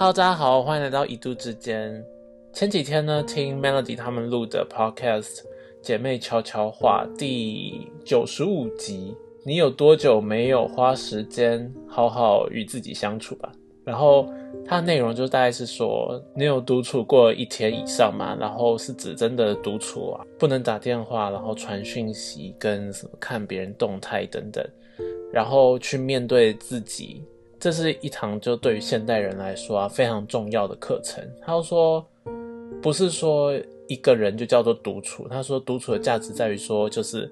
[0.00, 2.02] Hello，大家好，欢迎来到一度之间。
[2.54, 5.24] 前几天呢，听 Melody 他们录的 Podcast
[5.82, 13.52] 《姐妹悄悄话》第九十五集，你有多久没有花时间好好与自己相处吧？
[13.84, 14.26] 然后
[14.64, 18.34] 它的内容就大概是说，你有独处过一天以上吗？
[18.40, 24.66] 然后是指真的独处啊，不能打电话，然后传讯息，跟什么看别人动态等等，
[25.30, 27.22] 然后去面对自己。
[27.60, 31.22] 这是一堂就对于现代人来说啊非常重要的课程。
[31.42, 32.04] 他说，
[32.80, 33.52] 不是说
[33.86, 35.28] 一个人就叫做独处。
[35.28, 37.30] 他说，独处的价值在于说，就是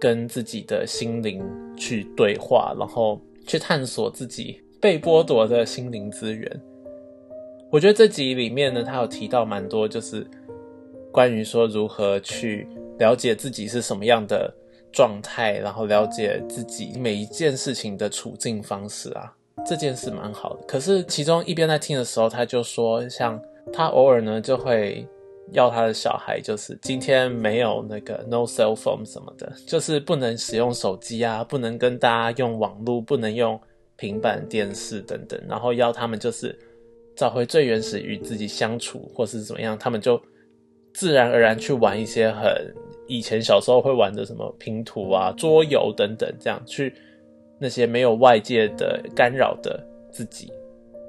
[0.00, 1.44] 跟自己的心灵
[1.76, 6.60] 去对话，然后去探索自己被剥夺的心灵资源。
[7.70, 10.26] 我觉得这集里面呢，他有提到蛮多，就是
[11.12, 12.66] 关于说如何去
[12.98, 14.52] 了解自己是什么样的
[14.92, 19.35] 状态，然后了解自己每一件事情的处境方式啊。
[19.64, 23.40] 这件事蛮好的，可是其中一边在听的时候，他就说，像
[23.72, 25.04] 他偶尔呢就会
[25.52, 33.58] 要他的小孩，就是今天没有那个 no cell phone 什么的，就是不能使用手机啊，不能跟大家用网络，不能用
[33.96, 36.56] 平板电视等等，然后要他们就是
[37.16, 40.20] 找回最原始与自己相处，或是怎么样，他们就
[40.92, 42.52] 自然而然去玩一些很
[43.08, 46.94] 以前小时候会玩的什么拼图啊、桌游等等，这样去。
[47.58, 50.52] 那些没有外界的干扰的自己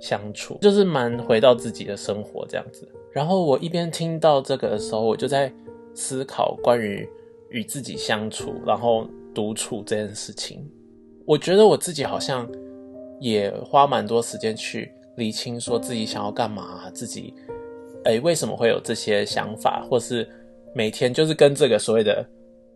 [0.00, 2.88] 相处，就是蛮回到自己的生活这样子。
[3.12, 5.52] 然后我一边听到这个的时候，我就在
[5.94, 7.08] 思考关于
[7.50, 10.64] 与自己相处，然后独处这件事情。
[11.26, 12.48] 我觉得我自己好像
[13.20, 17.34] 也花蛮多时间去理清，说自己想要干嘛，自己
[18.04, 20.28] 哎为什么会有这些想法，或是
[20.74, 22.24] 每天就是跟这个所谓的。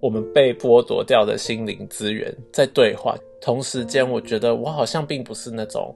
[0.00, 5.94] 我们被剥夺掉的心灵资源在对话，同时间，我觉得我好像并不是那种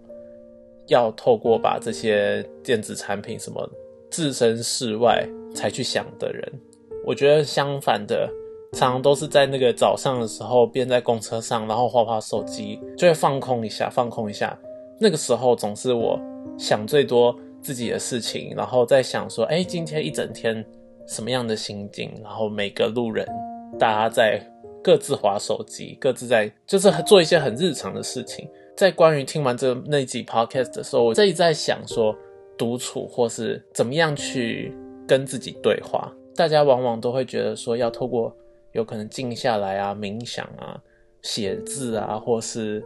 [0.89, 3.69] 要透过把这些电子产品什么
[4.11, 6.53] 置身事外才去想的人。
[7.05, 8.29] 我觉得相反的，
[8.73, 14.57] 常常都是在那个早上的时候，边在公车上，然后划划手机，就会放空一下，放空一下。
[15.01, 16.20] 那个时候总是我
[16.57, 20.64] 想最多自己的事情，然后在想说，哎，今天一整天
[21.09, 23.27] 什么样的心境，然后每个路人。
[23.79, 24.41] 大家在
[24.83, 28.48] 各自划手机，各自在就是做一些很日常的事情。
[28.77, 32.17] 在关于听完这那集 podcast 的时候，我这一在想说，
[32.59, 34.75] 独处或是怎么样去
[35.07, 36.13] 跟自己对话。
[36.35, 38.35] 大家往往都会觉得说，要透过
[38.73, 40.81] 有可能静下来啊、冥想啊、
[41.23, 42.85] 写字啊，或是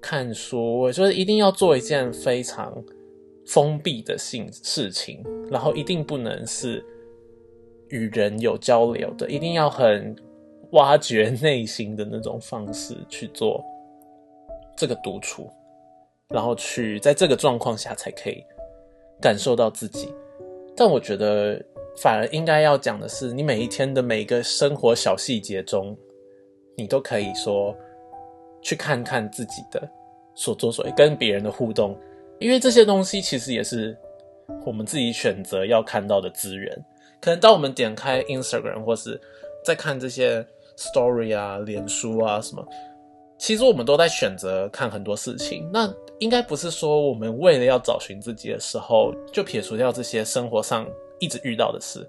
[0.00, 2.72] 看书，我觉得一定要做一件非常
[3.46, 6.84] 封闭的性事情，然后一定不能是。
[7.90, 10.16] 与人有交流的，一定要很
[10.74, 13.64] 挖掘内心的那种方式去做
[14.76, 15.50] 这个独处，
[16.28, 18.44] 然后去在这个状况下才可以
[19.20, 20.12] 感受到自己。
[20.76, 21.60] 但我觉得
[21.96, 25.96] 反而应该要讲的是，你每一天的每一个生活小细节中，
[26.76, 27.74] 你都可以说
[28.60, 29.88] 去看看自己的
[30.34, 31.96] 所作所为，跟别人的互动，
[32.40, 33.96] 因为这些东西其实也是
[34.66, 36.84] 我们自己选择要看到的资源。
[37.20, 39.20] 可能当我们点开 Instagram 或是
[39.64, 40.44] 在看这些
[40.76, 42.66] Story 啊、脸书啊什么，
[43.38, 45.68] 其实我们都在选择看很多事情。
[45.72, 50.86] 那应该不是说我们为了要找寻自己的时候，就撇除掉这些生活上
[51.18, 52.08] 一直遇到的事，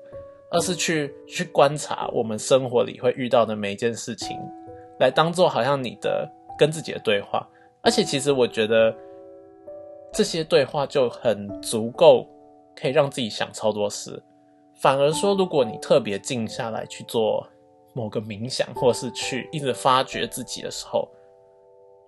[0.52, 4.38] 而是去去观察我们生活里会遇到的每一件事情，
[5.00, 7.48] 来当做好像你的跟自己的对话。
[7.82, 8.96] 而且其实我觉得
[10.12, 12.28] 这些对话就很足够，
[12.76, 14.22] 可以让自己想超多事。
[14.74, 17.48] 反而说，如果你特别静下来去做
[17.96, 21.08] 某个冥想，或是去一直发掘自己的时候，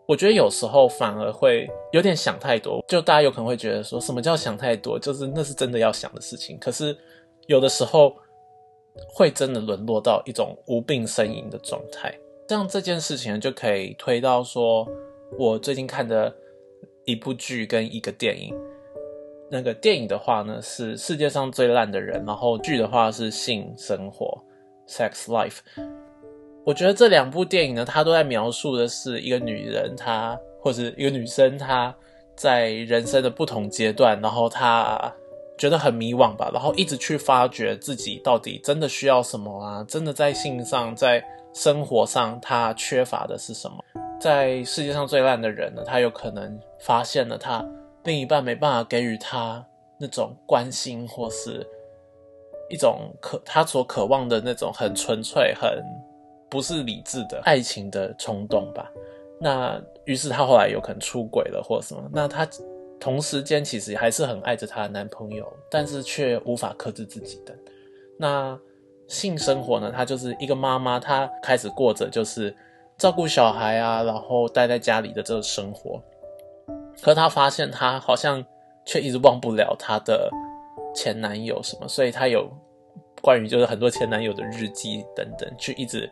[0.05, 2.83] 我觉得有时候反而会有点想太多。
[2.87, 4.99] 就大家有可能会觉得说，什么叫想太多？
[4.99, 6.57] 就是那是真的要想的事情。
[6.59, 6.95] 可是
[7.47, 8.13] 有的时候
[9.13, 12.13] 会真的沦落到一种无病呻吟的状态。
[12.49, 14.87] 像这件事情就可以推到说，
[15.39, 16.33] 我最近看的
[17.05, 18.53] 一部剧跟一个电影。
[19.49, 24.38] 那个电影的话呢，是世界上最烂的人，然后剧的话是性生活
[24.88, 25.60] （sex life）。
[26.63, 31.95] 我觉得这两部电影呢，它都在描述的是一个女人，她或者一个女生，她
[32.36, 35.13] 在人生的不同阶段，然后她
[35.57, 39.84] 觉得很迷惘吧，然后一直去发掘自己到底真的需要什么啊？
[39.88, 41.24] 真的在性上，在
[41.54, 43.78] 生活上，她缺乏的是什么？
[44.19, 47.63] 在世界上最烂的人呢，他有可能发现了他。
[48.04, 49.63] 另一半没办法给予他
[50.00, 51.63] 那种关心，或是
[52.69, 55.81] 一种渴他所渴望的那种很纯粹、很
[56.49, 58.91] 不是理智的爱情的冲动吧。
[59.39, 62.09] 那于是他后来有可能出轨了，或什么。
[62.11, 62.47] 那他
[62.99, 67.55] 同时间其实还是很爱着她的男朋友，但是却无法克制自己的。
[68.17, 68.59] 那
[69.07, 69.93] 性生活呢？
[69.95, 72.53] 她就是一个妈妈，她开始过着就是
[72.97, 76.01] 照顾小孩啊，然后待在家里的这个生活。
[77.03, 78.43] 可她发现她好像
[78.83, 80.27] 却一直忘不了她的
[80.97, 82.49] 前男友什么，所以他有
[83.21, 86.09] 关于就是很多前男友的日记等等，去一直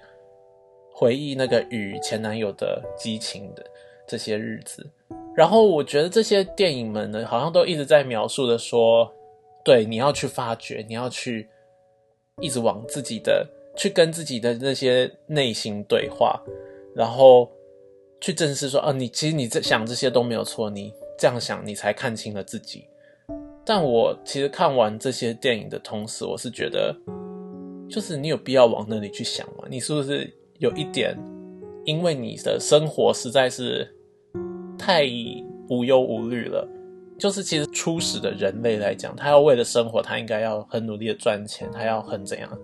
[0.93, 3.65] 回忆那个与前男友的激情的
[4.07, 4.87] 这些日子。
[5.35, 9.11] 然后我觉得这些电影们呢，好像都一直在描述的说，
[9.63, 11.49] 对，你要去发掘，你要去
[12.39, 13.45] 一直往自己的
[13.75, 16.39] 去跟自己的那些内心对话，
[16.95, 17.51] 然后
[18.21, 22.85] 去正视说，啊，你其实你在想这些都没有错，你这样想，你才看清了自己。
[23.65, 26.95] 但我其实看完这些电影的同时，我是觉得，
[27.89, 29.65] 就是你有必要往那里去想吗？
[29.69, 31.17] 你是不是有一点，
[31.83, 33.91] 因为你的生活实在是。
[34.77, 35.05] 太
[35.69, 36.67] 无忧无虑了，
[37.17, 42.59] 就是其实初始的人类来讲，他要为了生活，他应该要很努力的赚钱，他要很怎样，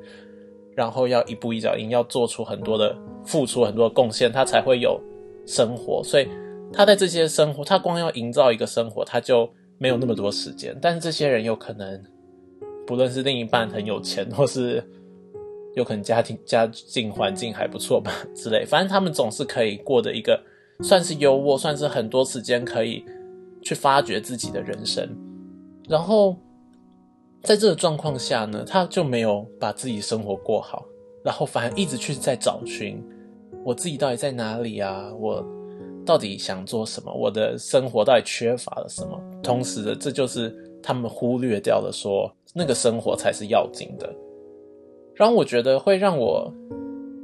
[0.76, 2.96] 然后要一步一脚印，要做出很多的
[3.26, 5.02] 付出，很多的贡献，他才会有
[5.48, 6.04] 生活。
[6.04, 6.28] 所以
[6.72, 9.50] 他在这些生活，他光要营造一个生活，他就
[9.82, 10.78] 没有那么多时间。
[10.80, 12.04] 但是这些人有可能，
[12.86, 14.84] 不论是另一半很有钱，或是
[15.76, 20.40] 有可能家庭家境环境还不错吧之类，反正他们总是可以过的一个。
[20.84, 23.06] 算是优渥，算是很多时间可以
[23.62, 25.08] 去发掘自己的人生。
[25.88, 26.36] 然后
[27.44, 30.84] 在这个状况下呢，他就没有把自己生活过好，
[31.24, 33.00] 然后反而一直去在找寻
[33.64, 35.14] 我自己到底在哪里啊？
[35.14, 35.46] 我
[36.06, 37.14] 到底想做什么？
[37.14, 39.20] 我的生活到底缺乏了什么？
[39.42, 44.14] 同时的，这就是他们忽略掉了，说那个生活才是要紧的。
[45.16, 46.54] 然后我觉得会让我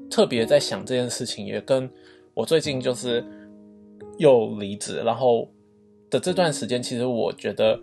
[0.10, 1.90] 特别在想这件事情，也跟
[2.34, 3.24] 我最近就是。
[4.20, 5.48] 又离职，然后
[6.10, 7.80] 的这段时间，其实我觉得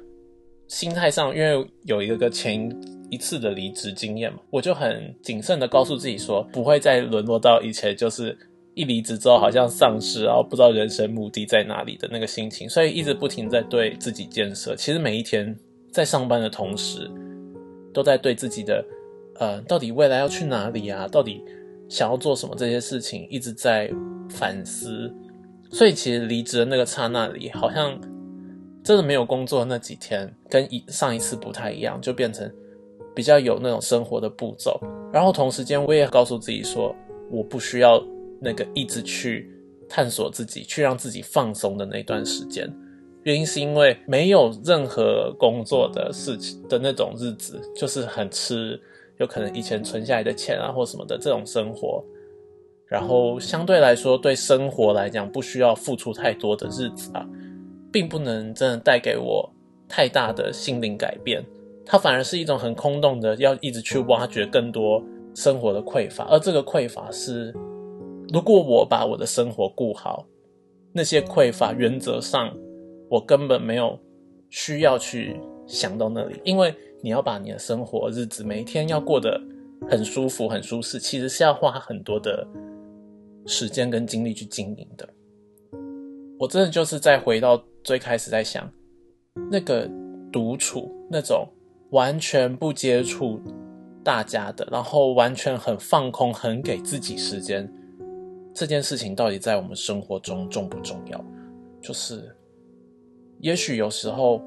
[0.66, 2.68] 心态上，因为有一个前
[3.08, 8.36] 一次的离职经验嘛，我就很谨慎的告诉自己说，不会再沦落到以前就是
[8.74, 14.74] 一离职之后好像丧失，然后不知道人生目的在哪里的那个心情，所以一直不停在对自己建设。
[14.74, 15.56] 其实每一天
[15.90, 17.10] 在上班的同时，
[17.92, 18.84] 都在对自己的
[19.38, 21.06] 呃，到底未来要去哪里啊？
[21.06, 21.42] 到底
[21.88, 23.90] 想要做什么这些事情，一直在
[24.28, 25.12] 反思。
[25.70, 27.98] 所以其实离职的那个刹那里，好像
[28.82, 32.48] 真的没有工作那几天，跟一上一次不太一样，就变成
[33.14, 34.80] 比较有那种生活的步骤。
[35.12, 36.94] 然后同时间，我也告诉自己说，
[37.30, 38.00] 我不需要
[38.44, 39.50] 那个一直去
[39.88, 42.70] 探索自己，去让自己放松的那段时间。
[43.22, 48.78] 原因是因为没有任何工作的事情的那种日子，就是很吃，
[49.16, 52.04] 有可能以前存下来的钱啊或什么的这种生活。
[52.86, 57.26] 然后相对来说，对生活来讲不需要付出太多的日子啊，
[57.90, 59.50] 并不能真的带给我
[59.88, 61.42] 太大的心灵改变。
[61.86, 65.02] 它反而是一种很空洞的，要一直去挖掘更多
[65.34, 66.24] 生活的匮乏。
[66.24, 67.54] 而这个匮乏是，
[68.32, 70.26] 如果我把我的生活顾好，
[70.92, 72.56] 那些匮乏原则上
[73.10, 73.98] 我根本没有
[74.50, 79.40] 需要去想到那里，因为你要把你的生活日子每一天要过得
[79.88, 82.46] 很舒服、很舒适，其实是要花很多的。
[83.46, 85.06] 时间跟精力去经营的，
[86.38, 88.66] 我真的就是再回到最开始在想，
[89.50, 89.86] 那个
[90.32, 91.46] 独处那种
[91.90, 93.38] 完全不接触
[94.02, 97.70] 大家的，然后完全很放空、很给自己时间
[98.54, 101.24] 这件事情，到底在我们生活中重不重要？
[101.82, 102.34] 就是，
[103.40, 104.40] 也许有时候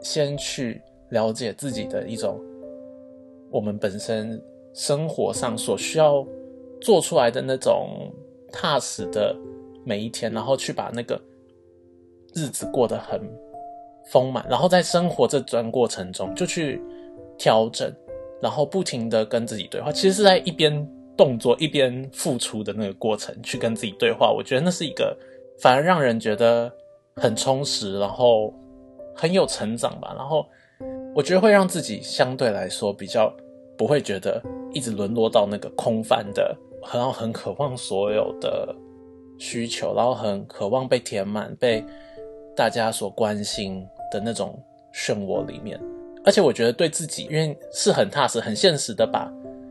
[0.00, 2.40] 先去了解自己的一种，
[3.50, 6.26] 我们本身生活上所需要。
[6.78, 8.12] 做出来的那种
[8.52, 9.34] 踏实的
[9.82, 11.18] 每一天，然后去把那个
[12.34, 13.18] 日子过得很
[14.12, 16.78] 丰满，然后在生活这段过程中就去
[17.38, 17.90] 调整，
[18.42, 19.90] 然后不停的跟自己对话。
[19.90, 20.86] 其实是在一边
[21.16, 24.30] 动作一边付出的那个过程去跟自己对话。
[24.30, 25.16] 我觉得那是一个
[25.58, 26.70] 反而让人觉得
[27.16, 28.52] 很充实，然后
[29.14, 30.14] 很有成长吧。
[30.16, 30.46] 然后
[31.14, 33.34] 我觉得会让自己相对来说比较
[33.76, 34.42] 不会觉得
[34.72, 36.56] 一直沦落到那个空泛的。
[36.92, 38.72] 然后很渴望所有的
[39.38, 41.84] 需求，然后很渴望被填满、被
[42.54, 44.62] 大家所关心的那种
[44.94, 45.80] 漩涡里面。
[46.24, 49.28] 而且我觉得对自己，因为是很踏实、很现实的把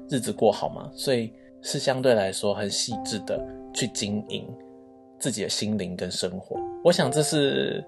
[0.09, 1.31] 日子过好吗，所以
[1.61, 3.39] 是相对来说很细致的
[3.73, 4.47] 去经营
[5.19, 6.57] 自己的心灵跟生活。
[6.83, 7.83] 我想这是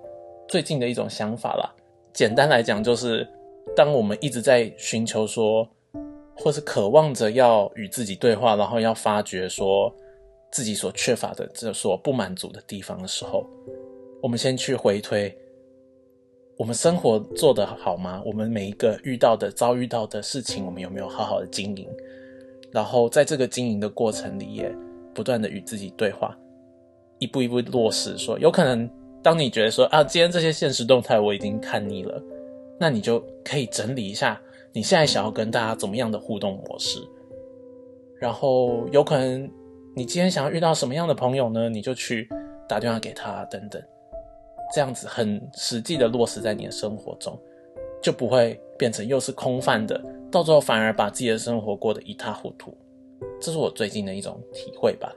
[0.48, 1.74] 最近的一种想法啦。
[2.14, 3.28] 简单来讲，就是
[3.76, 5.68] 当我们一直在寻求说。
[6.40, 9.92] 或是渴望着要与自己对话，然后要发掘说
[10.52, 13.44] 自己所缺乏的、这所不满足的地方的时候，
[14.22, 15.36] 我们先去回推
[16.58, 18.22] 我们生活做得好吗？
[18.26, 21.88] 我们每一个遇到的、遭遇到的事情，我们有没有好好的经营？
[22.72, 24.76] 然后在这个经营的过程里，也
[25.14, 26.36] 不断的与自己对话，
[27.20, 28.18] 一步一步落实。
[28.18, 28.90] 说有可能，
[29.22, 32.20] 当你觉得说啊，今天这些现实动态我已经看腻了，
[32.80, 34.42] 那你就可以整理一下，
[34.74, 37.00] 你现在想要跟大家怎么样的互动模式。
[38.20, 39.48] 然后有可能
[39.96, 41.70] 你今天想要遇到什么样的朋友呢？
[41.70, 42.28] 你就去
[42.68, 43.80] 打电话给他等等。
[44.74, 47.40] 这样子很实际的落实在你的生活中，
[48.02, 52.76] 就不会变成又是空泛的，到最后反而把自己的生活过得一塌糊涂。
[53.40, 55.12] 这是我最近的一种体会吧。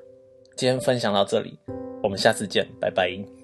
[0.57, 1.59] 今天分享到这里，
[2.03, 3.40] 我们下次见，拜拜。